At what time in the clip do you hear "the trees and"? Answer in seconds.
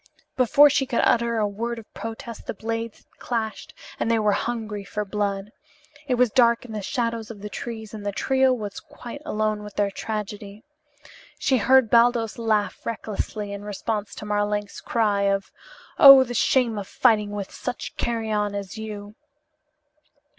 7.41-8.03